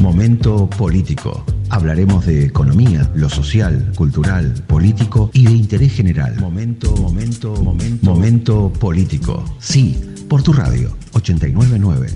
[0.00, 1.44] Momento político.
[1.70, 6.38] Hablaremos de economía, lo social, cultural, político y de interés general.
[6.38, 8.06] Momento, momento, momento.
[8.06, 9.44] Momento político.
[9.58, 12.08] Sí, por tu radio 899.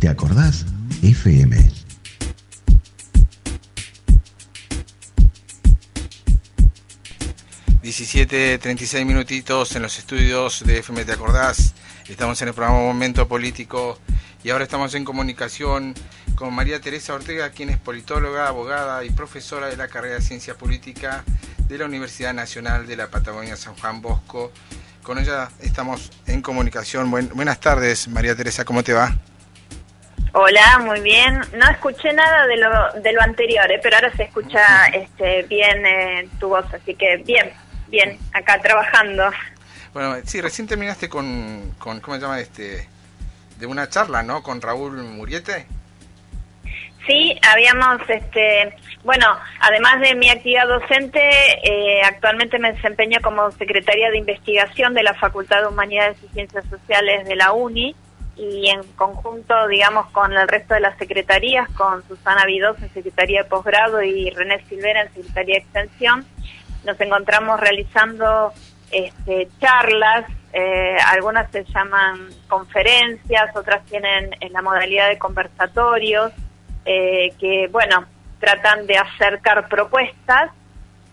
[0.00, 0.66] ¿Te acordás?
[1.02, 1.56] FM.
[7.84, 11.72] ...17.36 minutitos en los estudios de FM Te Acordás...
[12.06, 13.98] ...estamos en el programa Momento Político...
[14.44, 15.94] ...y ahora estamos en comunicación
[16.36, 20.54] con María Teresa Ortega, quien es politóloga, abogada y profesora de la carrera de Ciencia
[20.54, 21.24] Política
[21.66, 24.52] de la Universidad Nacional de la Patagonia San Juan Bosco.
[25.02, 27.10] Con ella estamos en comunicación.
[27.10, 29.12] buenas tardes, María Teresa, ¿cómo te va?
[30.32, 31.40] Hola, muy bien.
[31.56, 33.80] No escuché nada de lo, de lo anterior, ¿eh?
[33.82, 37.50] pero ahora se escucha este, bien eh, tu voz, así que bien,
[37.88, 39.30] bien, acá trabajando.
[39.92, 42.38] Bueno, sí, recién terminaste con, con ¿cómo se llama?
[42.38, 42.88] este
[43.58, 44.42] De una charla, ¿no?
[44.42, 45.66] Con Raúl Muriete.
[47.06, 49.26] Sí, habíamos, este, bueno,
[49.60, 51.20] además de mi actividad docente,
[51.64, 56.66] eh, actualmente me desempeño como secretaria de investigación de la Facultad de Humanidades y Ciencias
[56.68, 57.96] Sociales de la UNI
[58.36, 63.42] y en conjunto, digamos, con el resto de las secretarías, con Susana Vidós en Secretaría
[63.42, 66.26] de Posgrado y René Silvera en Secretaría de Extensión,
[66.84, 68.52] nos encontramos realizando
[68.90, 76.32] este, charlas, eh, algunas se llaman conferencias, otras tienen en la modalidad de conversatorios,
[76.84, 78.06] eh, que, bueno,
[78.40, 80.50] tratan de acercar propuestas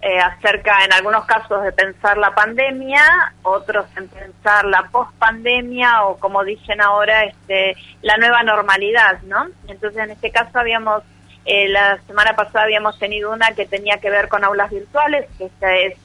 [0.01, 6.17] eh, acerca, en algunos casos, de pensar la pandemia, otros en pensar la pospandemia o,
[6.17, 9.47] como dicen ahora, este, la nueva normalidad, ¿no?
[9.67, 11.01] Entonces, en este caso habíamos,
[11.45, 15.45] eh, la semana pasada habíamos tenido una que tenía que ver con aulas virtuales, que
[15.45, 15.95] esta es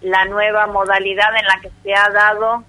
[0.00, 2.64] la nueva modalidad en la que se ha dado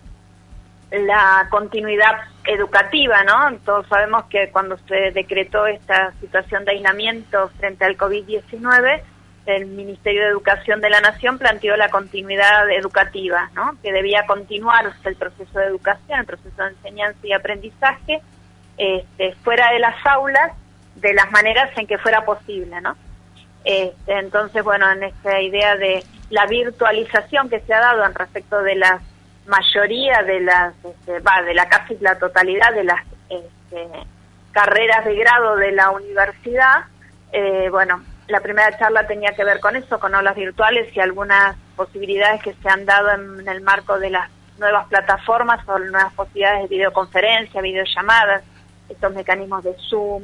[0.92, 3.58] la continuidad educativa, ¿no?
[3.60, 9.02] Todos sabemos que cuando se decretó esta situación de aislamiento frente al COVID-19,
[9.46, 13.78] el Ministerio de Educación de la Nación planteó la continuidad educativa, ¿no?
[13.82, 18.22] Que debía continuar el proceso de educación, el proceso de enseñanza y aprendizaje,
[18.78, 20.54] este, fuera de las aulas,
[20.96, 22.96] de las maneras en que fuera posible, ¿no?
[23.64, 28.62] Este, entonces, bueno, en esta idea de la virtualización que se ha dado en respecto
[28.62, 29.02] de las
[29.50, 33.90] mayoría de las, este, va, de la casi la totalidad de las este,
[34.52, 36.86] carreras de grado de la universidad,
[37.32, 41.56] eh, bueno, la primera charla tenía que ver con eso, con aulas virtuales y algunas
[41.76, 44.30] posibilidades que se han dado en, el marco de las
[44.60, 48.44] nuevas plataformas o nuevas posibilidades de videoconferencia, videollamadas,
[48.88, 50.24] estos mecanismos de Zoom,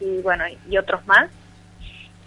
[0.00, 1.28] y bueno, y otros más.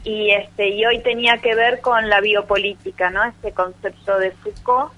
[0.07, 3.25] Y este y hoy tenía que ver con la biopolítica, ¿no?
[3.25, 4.94] Este concepto de Foucault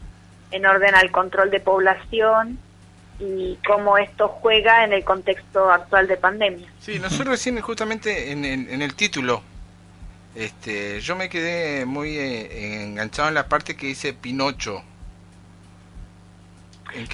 [0.51, 2.59] en orden al control de población
[3.19, 6.67] y cómo esto juega en el contexto actual de pandemia.
[6.79, 9.41] Sí, nosotros recién justamente en, en, el título,
[10.35, 14.83] este, yo me quedé muy eh, enganchado en la parte que dice Pinocho.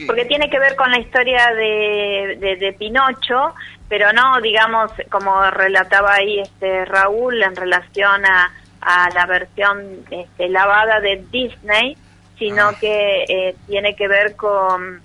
[0.05, 3.53] Porque tiene que ver con la historia de, de, Pinocho,
[3.89, 10.49] pero no, digamos, como relataba ahí este Raúl en relación a, a la versión este,
[10.49, 11.97] lavada de Disney,
[12.37, 12.75] sino ah.
[12.79, 15.01] que eh, tiene que ver con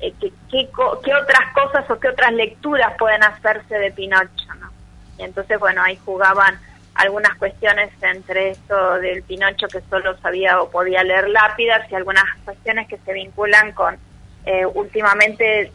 [0.00, 0.68] eh, qué
[1.14, 4.70] otras cosas o qué otras lecturas pueden hacerse de Pinocho, ¿no?
[5.18, 6.58] Y entonces, bueno, ahí jugaban
[6.94, 12.24] algunas cuestiones entre esto del Pinocho que solo sabía o podía leer lápidas y algunas
[12.44, 13.96] cuestiones que se vinculan con,
[14.46, 15.72] eh, últimamente,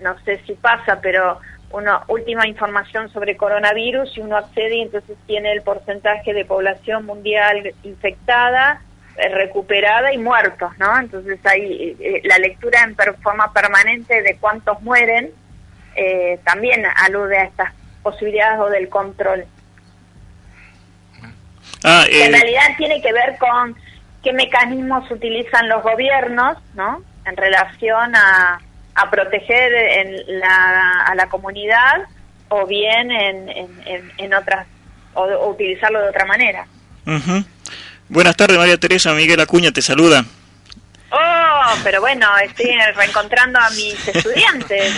[0.00, 1.40] no sé si pasa, pero
[1.70, 7.04] una última información sobre coronavirus y uno accede y entonces tiene el porcentaje de población
[7.04, 8.80] mundial infectada,
[9.16, 10.98] eh, recuperada y muertos, ¿no?
[10.98, 15.30] Entonces hay eh, la lectura en forma permanente de cuántos mueren
[15.94, 19.46] eh, también alude a estas posibilidades o del control.
[21.86, 23.76] Ah, en realidad tiene que ver con
[24.22, 27.02] qué mecanismos utilizan los gobiernos, ¿no?
[27.24, 28.60] En relación a,
[28.94, 32.02] a proteger en la, a la comunidad
[32.48, 34.66] o bien en, en, en, otras,
[35.14, 36.66] o, utilizarlo de otra manera.
[38.08, 39.12] Buenas tardes, María Teresa.
[39.14, 40.24] Miguel Acuña te saluda.
[41.10, 44.92] Oh, pero bueno, estoy reencontrando a mis estudiantes.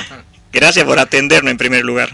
[0.52, 2.10] Gracias por atenderme en primer lugar.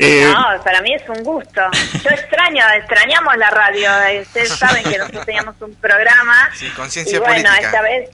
[0.00, 1.60] Eh, no, para mí es un gusto.
[2.04, 3.90] Yo extraño, extrañamos la radio.
[4.22, 6.50] Ustedes saben que nosotros teníamos un programa.
[6.54, 8.10] Sí, conciencia y bueno, esta vez,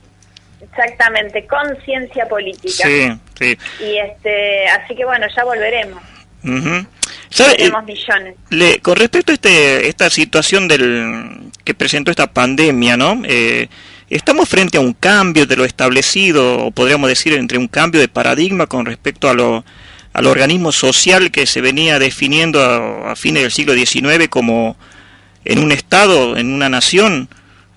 [0.61, 2.87] exactamente, conciencia política.
[2.87, 3.57] Sí, sí.
[3.79, 6.01] Y este, así que bueno, ya volveremos.
[6.43, 8.35] Eh, millones.
[8.49, 13.21] Le, con respecto a este, esta situación del que presentó esta pandemia, ¿no?
[13.25, 13.67] Eh,
[14.09, 18.07] estamos frente a un cambio de lo establecido, o podríamos decir entre un cambio de
[18.07, 19.65] paradigma con respecto a lo
[20.15, 24.77] al organismo social que se venía definiendo a, fines del siglo XIX como
[25.43, 27.27] en un Estado, en una nación,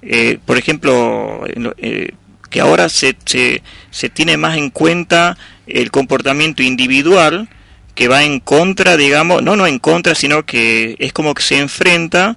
[0.02, 1.44] eh, por ejemplo,
[1.79, 2.12] eh,
[2.49, 5.37] que ahora se, se, se, tiene más en cuenta
[5.67, 7.49] el comportamiento individual
[7.96, 11.58] que va en contra, digamos, no, no en contra, sino que es como que se
[11.58, 12.37] enfrenta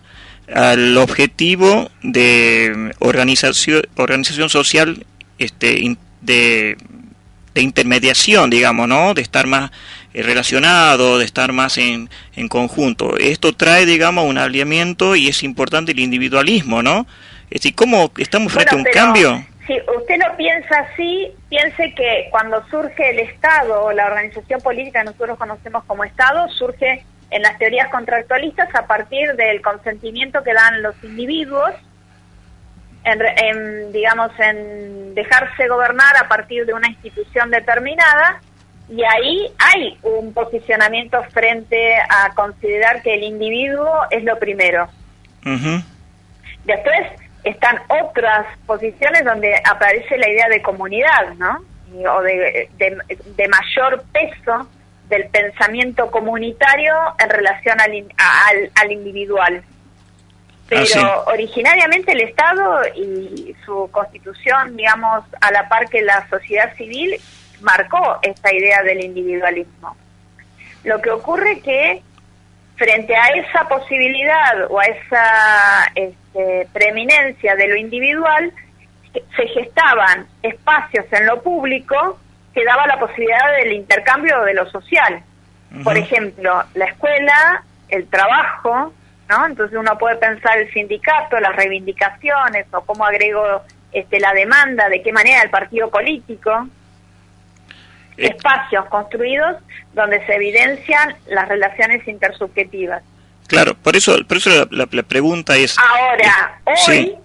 [0.51, 5.05] al objetivo de organización, organización social
[5.37, 6.75] este, de
[7.53, 9.13] de intermediación, digamos, ¿no?
[9.13, 9.71] De estar más
[10.13, 13.17] eh, relacionado, de estar más en, en conjunto.
[13.17, 17.05] Esto trae, digamos, un alineamiento y es importante el individualismo, ¿no?
[17.49, 19.45] Es decir, ¿cómo estamos frente a un cambio?
[19.67, 24.99] Si usted lo piensa así, piense que cuando surge el Estado o la organización política
[24.99, 30.53] que nosotros conocemos como Estado, surge en las teorías contractualistas a partir del consentimiento que
[30.53, 31.71] dan los individuos
[33.03, 38.39] en, digamos, en dejarse gobernar a partir de una institución determinada
[38.89, 44.89] y ahí hay un posicionamiento frente a considerar que el individuo es lo primero.
[46.65, 47.07] Después
[47.43, 51.59] están otras posiciones donde aparece la idea de comunidad, ¿no?
[52.09, 54.67] o de, de, mayor peso
[55.09, 59.63] del pensamiento comunitario en relación al, al, al individual.
[60.73, 66.73] Ah, pero originariamente el Estado y su constitución, digamos, a la par que la sociedad
[66.75, 67.19] civil,
[67.61, 69.95] marcó esta idea del individualismo.
[70.83, 72.01] Lo que ocurre que
[72.75, 78.51] frente a esa posibilidad o a esa este, preeminencia de lo individual,
[79.35, 82.19] se gestaban espacios en lo público
[82.53, 85.21] que daba la posibilidad del intercambio de lo social.
[85.83, 88.93] Por ejemplo, la escuela, el trabajo,
[89.47, 93.61] entonces uno puede pensar el sindicato, las reivindicaciones o cómo agrego
[93.91, 96.67] este, la demanda, de qué manera el partido político,
[98.17, 98.27] eh.
[98.27, 99.57] espacios construidos
[99.93, 103.03] donde se evidencian las relaciones intersubjetivas.
[103.47, 105.77] Claro, por eso, por eso la, pregunta es...
[105.77, 107.17] Ahora, hoy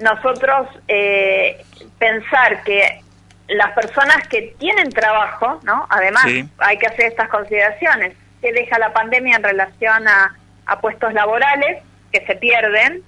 [0.00, 1.64] nosotros eh,
[1.98, 3.00] pensar que
[3.48, 5.86] las personas que tienen trabajo, ¿no?
[5.88, 6.26] Además,
[6.58, 8.16] hay que hacer estas consideraciones.
[8.40, 10.34] ¿Qué deja la pandemia en relación a
[10.66, 11.82] a puestos laborales
[12.12, 13.02] que se pierden,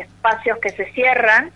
[0.00, 1.50] espacios que se cierran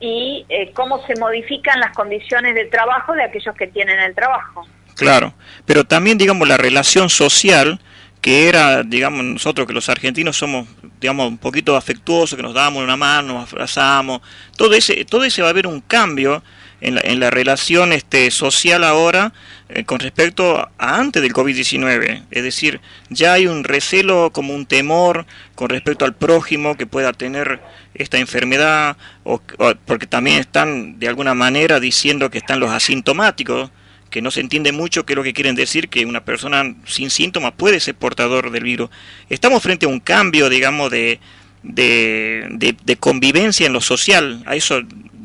[0.00, 4.66] y eh, cómo se modifican las condiciones de trabajo de aquellos que tienen el trabajo.
[4.96, 5.34] Claro,
[5.64, 7.80] pero también digamos la relación social
[8.20, 10.68] que era, digamos, nosotros que los argentinos somos,
[11.00, 14.22] digamos, un poquito afectuosos, que nos damos una mano, nos abrazamos,
[14.56, 16.40] todo ese, todo ese va a haber un cambio
[16.82, 19.32] en la, en la relación este, social ahora
[19.68, 22.24] eh, con respecto a antes del COVID-19.
[22.30, 25.24] Es decir, ya hay un recelo como un temor
[25.54, 27.60] con respecto al prójimo que pueda tener
[27.94, 29.40] esta enfermedad, o,
[29.86, 33.70] porque también están de alguna manera diciendo que están los asintomáticos,
[34.10, 37.10] que no se entiende mucho qué es lo que quieren decir, que una persona sin
[37.10, 38.90] síntomas puede ser portador del virus.
[39.30, 41.20] Estamos frente a un cambio, digamos, de,
[41.62, 44.42] de, de convivencia en lo social.
[44.46, 44.82] A eso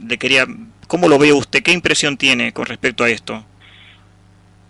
[0.07, 0.47] le quería
[0.87, 1.61] ¿Cómo lo ve usted?
[1.61, 3.43] ¿Qué impresión tiene con respecto a esto?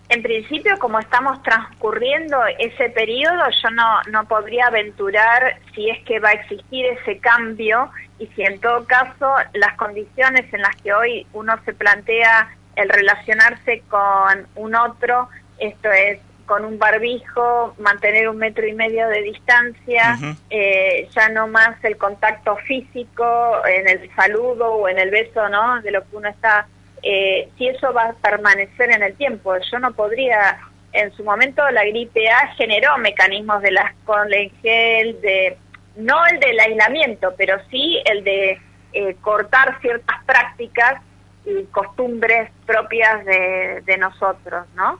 [0.08, 6.18] En principio, como estamos transcurriendo ese periodo, yo no, no podría aventurar si es que
[6.18, 10.92] va a existir ese cambio y si en todo caso las condiciones en las que
[10.94, 15.28] hoy uno se plantea el relacionarse con un otro,
[15.58, 16.18] esto es
[16.48, 21.98] con un barbijo, mantener un metro y medio de distancia, eh, ya no más el
[21.98, 25.80] contacto físico en el saludo o en el beso, ¿no?
[25.82, 26.66] De lo que uno está,
[27.02, 29.54] eh, si eso va a permanecer en el tiempo.
[29.70, 30.58] Yo no podría,
[30.92, 35.58] en su momento la gripe A generó mecanismos de las con el gel, de,
[35.96, 38.58] no el del aislamiento, pero sí el de
[38.94, 41.02] eh, cortar ciertas prácticas
[41.44, 44.98] y costumbres propias de, de nosotros, ¿no?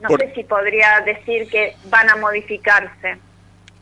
[0.00, 3.18] No sé si podría decir que van a modificarse.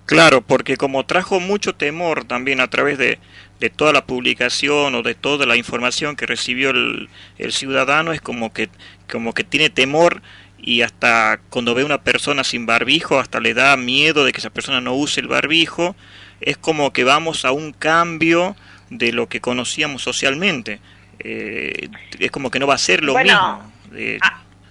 [0.07, 3.19] Claro, porque como trajo mucho temor también a través de,
[3.61, 7.09] de toda la publicación o de toda la información que recibió el,
[7.39, 8.69] el, ciudadano, es como que,
[9.11, 10.21] como que tiene temor
[10.59, 14.51] y hasta cuando ve una persona sin barbijo, hasta le da miedo de que esa
[14.51, 15.95] persona no use el barbijo,
[16.41, 18.57] es como que vamos a un cambio
[18.89, 20.81] de lo que conocíamos socialmente.
[21.21, 23.73] Eh, es como que no va a ser lo mismo.
[23.95, 24.19] Eh,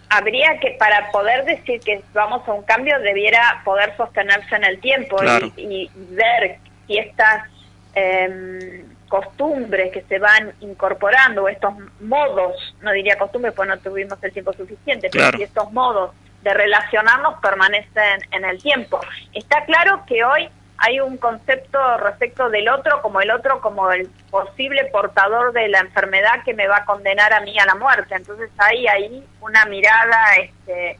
[0.09, 4.79] habría que, para poder decir que vamos a un cambio, debiera poder sostenerse en el
[4.79, 5.17] tiempo
[5.55, 7.45] y, ver si estas
[7.93, 14.17] em, costumbres que se van incorporando, o estos modos, no diría costumbres, pues no tuvimos
[14.23, 16.11] el tiempo suficiente, pero si estos modos
[16.41, 18.99] de relacionarnos permanecen en el tiempo.
[19.33, 20.49] Está claro que hoy
[20.79, 25.79] hay un concepto respecto del otro como el otro como el posible portador de la
[25.79, 28.15] enfermedad que me va a condenar a mí a la muerte.
[28.15, 30.97] Entonces hay ahí una mirada este,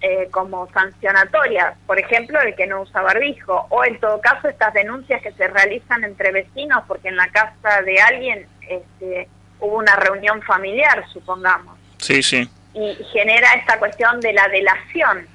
[0.00, 4.72] eh, como sancionatoria, por ejemplo, el que no usa barbijo, o en todo caso estas
[4.72, 9.28] denuncias que se realizan entre vecinos porque en la casa de alguien este,
[9.58, 11.76] hubo una reunión familiar, supongamos.
[11.98, 12.48] Sí, sí.
[12.74, 15.26] Y genera esta cuestión de la delación.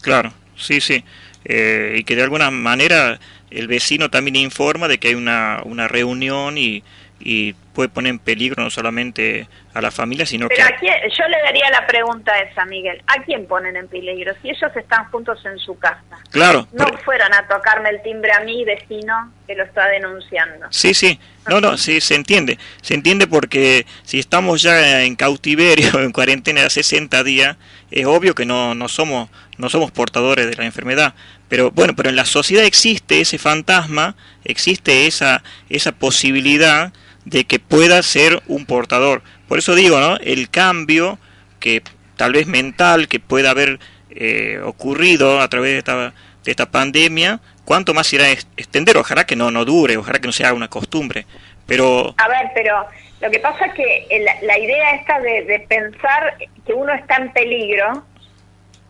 [0.00, 1.04] Claro, sí, sí.
[1.44, 3.20] Eh, y que de alguna manera
[3.50, 6.82] el vecino también informa de que hay una, una reunión y,
[7.20, 10.90] y puede poner en peligro no solamente a la familia, sino Pero que...
[10.90, 13.02] A yo le daría la pregunta esa, Miguel.
[13.08, 14.32] ¿A quién ponen en peligro?
[14.40, 16.00] Si ellos están juntos en su casa.
[16.30, 16.66] Claro.
[16.72, 20.66] No fueron a tocarme el timbre a mi vecino que lo está denunciando.
[20.70, 21.18] Sí, sí.
[21.48, 22.58] No, no, sí, se entiende.
[22.80, 27.56] Se entiende porque si estamos ya en cautiverio, en cuarentena de 60 días,
[27.90, 29.28] es obvio que no, no, somos,
[29.58, 31.14] no somos portadores de la enfermedad.
[31.48, 36.92] Pero bueno, pero en la sociedad existe ese fantasma, existe esa, esa posibilidad
[37.24, 39.22] de que pueda ser un portador.
[39.48, 40.16] Por eso digo, ¿no?
[40.16, 41.18] El cambio
[41.60, 41.82] que
[42.16, 43.78] tal vez mental que pueda haber
[44.10, 46.12] eh, ocurrido a través de esta,
[46.44, 48.96] de esta pandemia, ¿cuánto más irá a extender?
[48.96, 51.26] Ojalá que no, no dure, ojalá que no sea una costumbre.
[51.66, 52.14] Pero...
[52.18, 52.86] A ver, pero
[53.20, 58.04] lo que pasa es que la, idea esta de, pensar que uno está en peligro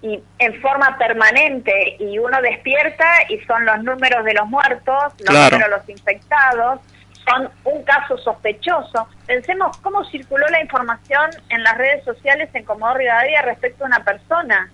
[0.03, 5.35] y en forma permanente y uno despierta y son los números de los muertos, los
[5.35, 6.81] números de los infectados,
[7.27, 9.09] son un caso sospechoso.
[9.27, 14.05] Pensemos cómo circuló la información en las redes sociales en Comodoro Rivadavia respecto a una
[14.05, 14.71] persona.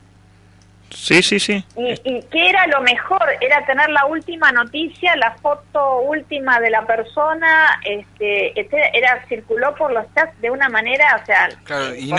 [0.90, 1.64] Sí, sí, sí.
[1.76, 3.22] ¿Y, ¿Y qué era lo mejor?
[3.40, 9.92] Era tener la última noticia, la foto última de la persona, este, era circuló por
[9.92, 12.12] los chats de una manera, o sea, claro, y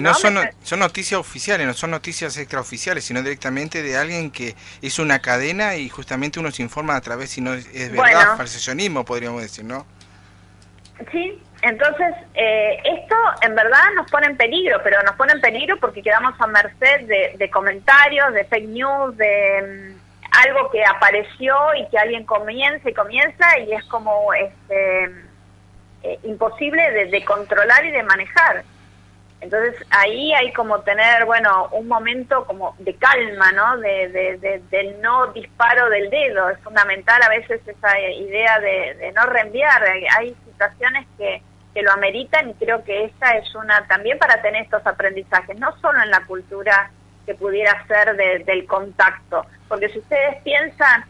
[0.00, 5.02] no, Son, son noticias oficiales, no son noticias extraoficiales, sino directamente de alguien que hizo
[5.02, 9.42] una cadena y justamente uno se informa a través si no es verdad, falsacionismo podríamos
[9.42, 9.86] decir, ¿no?
[11.12, 15.78] Sí, entonces, eh, esto en verdad nos pone en peligro, pero nos pone en peligro
[15.78, 21.86] porque quedamos a merced de, comentarios, de fake news, de mm, algo que apareció y
[21.88, 25.04] que alguien comienza y comienza y es como este,
[26.02, 28.64] eh, imposible de, controlar y de manejar.
[29.42, 33.78] Entonces ahí hay como tener, bueno, un momento como de calma, ¿no?
[33.78, 36.48] De, del no disparo del dedo.
[36.50, 39.82] Es fundamental a veces esa idea de, no reenviar.
[40.18, 41.42] Hay situaciones que
[41.74, 45.76] que lo ameritan y creo que esta es una también para tener estos aprendizajes, no
[45.80, 46.90] solo en la cultura
[47.26, 51.04] que pudiera ser del contacto, porque si ustedes piensan,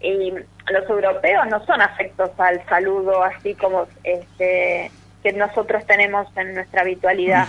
[0.00, 0.32] y
[0.70, 4.90] los europeos no son afectos al saludo así como este
[5.22, 7.46] que nosotros tenemos en nuestra habitualidad.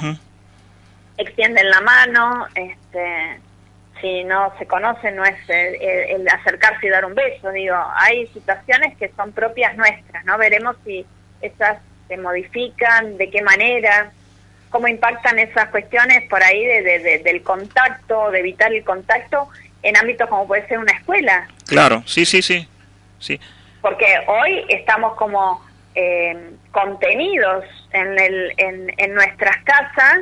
[1.18, 3.40] Extienden la mano, este
[4.02, 8.96] si no se conocen no es el, acercarse y dar un beso, digo, hay situaciones
[8.98, 10.38] que son propias nuestras, ¿no?
[10.38, 11.04] Veremos si
[11.42, 14.12] esas se modifican, de qué manera,
[14.70, 19.50] cómo impactan esas cuestiones por ahí de, del contacto, de evitar el contacto
[19.84, 21.48] en ámbitos como puede ser una escuela.
[21.68, 22.68] Claro, sí, sí, sí,
[23.20, 23.40] sí.
[23.82, 25.64] Porque hoy estamos como
[25.96, 30.20] eh, contenidos en, el, en, en nuestras casas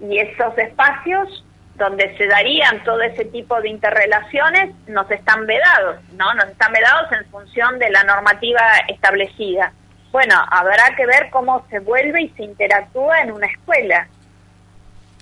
[0.00, 1.44] y esos espacios
[1.76, 6.34] donde se darían todo ese tipo de interrelaciones nos están vedados, ¿no?
[6.34, 9.72] Nos están vedados en función de la normativa establecida
[10.10, 14.08] bueno, habrá que ver cómo se vuelve y se interactúa en una escuela.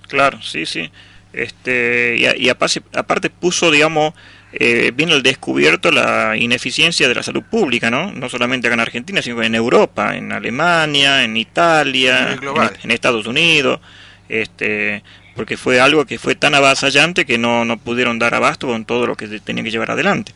[0.08, 0.90] Claro, sí, sí.
[1.32, 4.14] Este, y, aparte, puso, digamos,
[4.52, 8.12] eh, bien el descubierto la ineficiencia de la salud pública, ¿no?
[8.12, 12.38] No solamente acá en Argentina, sino en Europa, en Alemania, en Italia,
[12.82, 13.80] en, Estados Unidos,
[14.28, 15.02] este,
[15.34, 19.06] porque fue algo que fue tan avasallante que no, no pudieron dar abasto con todo
[19.06, 20.32] lo que tenían que llevar adelante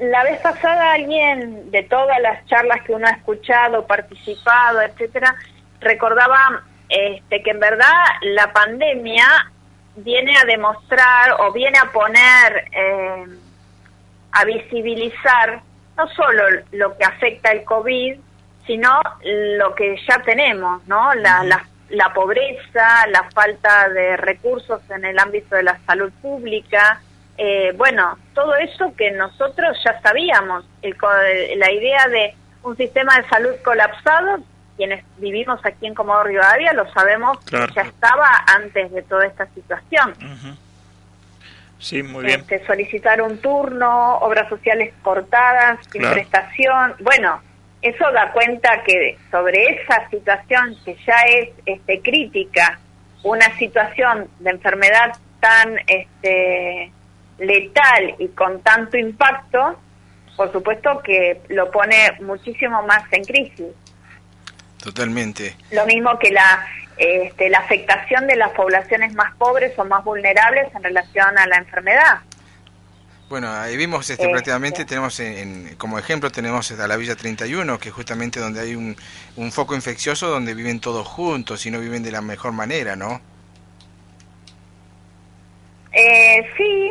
[0.00, 5.36] la vez pasada alguien de todas las charlas que uno ha escuchado, participado, etcétera,
[5.80, 9.26] recordaba este, que en verdad la pandemia
[9.96, 13.26] viene a demostrar o viene a poner, eh,
[14.32, 15.60] a visibilizar
[15.96, 18.18] no solo lo que afecta el COVID,
[18.66, 21.12] sino lo que ya tenemos, ¿no?
[21.14, 27.02] La, la, la pobreza, la falta de recursos en el ámbito de la salud pública,
[27.42, 33.54] eh, bueno, todo eso que nosotros ya sabíamos, la idea de un sistema de salud
[33.64, 34.40] colapsado,
[34.76, 40.14] quienes vivimos aquí en Comodoro Rivadavia lo sabemos ya estaba antes de toda esta situación.
[41.78, 42.40] Sí, muy bien.
[42.40, 47.40] Este, solicitar un turno, obras sociales cortadas, sin prestación, bueno,
[47.80, 52.78] eso da cuenta que sobre esa situación que ya es este, crítica,
[53.22, 56.92] una situación de enfermedad tan este,
[57.40, 59.78] letal y con tanto impacto,
[60.36, 63.66] por supuesto que lo pone muchísimo más en crisis.
[64.82, 65.56] Totalmente.
[65.72, 66.66] Lo mismo que la,
[66.96, 71.56] este, la afectación de las poblaciones más pobres o más vulnerables en relación a la
[71.56, 72.20] enfermedad.
[73.28, 74.32] Bueno, ahí vimos este, Este.
[74.32, 75.36] prácticamente, tenemos en,
[75.68, 78.96] en- como ejemplo, tenemos a la Villa 31, que es justamente donde hay un,
[79.36, 83.20] un foco infeccioso donde viven todos juntos y no viven de la mejor manera, ¿no?
[85.92, 86.89] Eh, sí,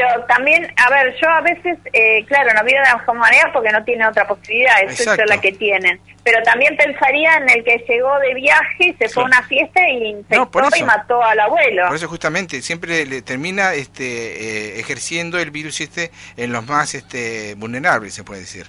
[0.00, 3.50] pero también, a ver, yo a veces, eh, claro, no vivo de la mejor manera
[3.52, 6.00] porque no tiene otra posibilidad, eso es la que tienen.
[6.24, 9.86] Pero también pensaría en el que llegó de viaje y se fue a una fiesta
[9.88, 10.76] y infectó eso.
[10.76, 11.88] y mató al abuelo.
[11.88, 16.94] Por eso justamente siempre le termina este, eh, ejerciendo el virus este en los más
[16.94, 18.68] este, vulnerables, se puede decir.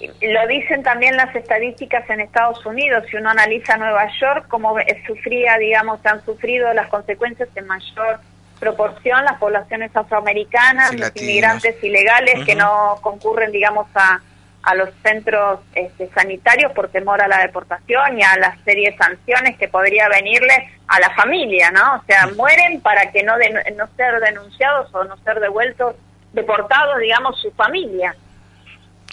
[0.00, 3.04] Lo dicen también las estadísticas en Estados Unidos.
[3.10, 4.76] Si uno analiza Nueva York, cómo
[5.06, 8.20] sufría, digamos, han sufrido las consecuencias en mayor
[8.58, 11.28] proporción las poblaciones afroamericanas, Sí, los latinos.
[11.28, 14.20] inmigrantes ilegales que no concurren, digamos, a,
[14.62, 18.96] a los centros este, sanitarios por temor a la deportación y a la serie de
[18.98, 21.96] sanciones que podría venirle a la familia, ¿no?
[21.96, 25.94] O sea, mueren para que no, den- no ser denunciados o no ser devueltos,
[26.32, 28.14] deportados, digamos, su familia.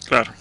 [0.08, 0.32] Claro.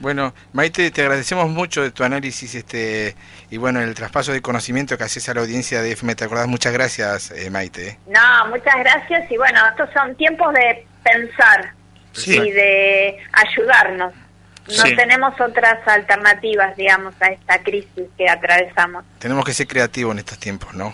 [0.00, 3.14] Bueno, Maite, te agradecemos mucho de tu análisis este
[3.54, 6.48] y bueno, el traspaso de conocimiento que haces a la audiencia de FM, ¿te acordás?
[6.48, 7.86] Muchas gracias, eh, Maite.
[7.90, 7.98] ¿eh?
[8.08, 11.72] No, muchas gracias y bueno, estos son tiempos de pensar
[12.10, 12.36] Sí.
[12.36, 14.12] y de ayudarnos.
[14.66, 14.96] No Sí.
[14.96, 19.04] tenemos otras alternativas, digamos, a esta crisis que atravesamos.
[19.20, 20.92] Tenemos que ser creativos en estos tiempos, ¿no?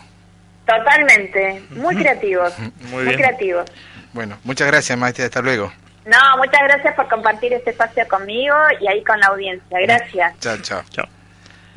[0.67, 3.65] Totalmente, muy creativos, Muy muy, creativos.
[4.13, 5.73] Bueno, muchas gracias, Maite, hasta luego.
[6.05, 9.79] No, muchas gracias por compartir este espacio conmigo y ahí con la audiencia.
[9.81, 10.39] Gracias.
[10.41, 10.83] Chao, chao.
[10.91, 11.07] Chao.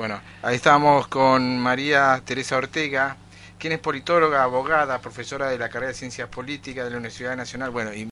[0.04, 3.16] Bueno, ahí estábamos con María Teresa Ortega,
[3.58, 7.70] quien es politóloga, abogada, profesora de la carrera de Ciencias Políticas de la Universidad Nacional.
[7.70, 8.02] Bueno, y